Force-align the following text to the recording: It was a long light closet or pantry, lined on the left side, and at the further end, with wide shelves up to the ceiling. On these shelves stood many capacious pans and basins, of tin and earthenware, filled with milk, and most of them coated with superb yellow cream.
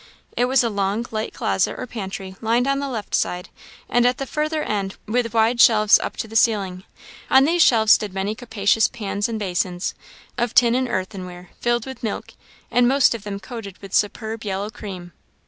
It 0.35 0.45
was 0.45 0.63
a 0.63 0.69
long 0.71 1.05
light 1.11 1.31
closet 1.31 1.75
or 1.77 1.85
pantry, 1.85 2.35
lined 2.41 2.65
on 2.65 2.79
the 2.79 2.89
left 2.89 3.13
side, 3.13 3.49
and 3.87 4.03
at 4.07 4.17
the 4.17 4.25
further 4.25 4.63
end, 4.63 4.95
with 5.05 5.31
wide 5.31 5.61
shelves 5.61 5.99
up 5.99 6.17
to 6.17 6.27
the 6.27 6.35
ceiling. 6.35 6.85
On 7.29 7.45
these 7.45 7.61
shelves 7.61 7.91
stood 7.91 8.11
many 8.11 8.33
capacious 8.33 8.87
pans 8.87 9.29
and 9.29 9.37
basins, 9.37 9.93
of 10.39 10.55
tin 10.55 10.73
and 10.73 10.89
earthenware, 10.89 11.51
filled 11.59 11.85
with 11.85 12.01
milk, 12.01 12.33
and 12.71 12.87
most 12.87 13.13
of 13.13 13.21
them 13.21 13.39
coated 13.39 13.77
with 13.77 13.93
superb 13.93 14.43
yellow 14.43 14.71
cream. 14.71 15.13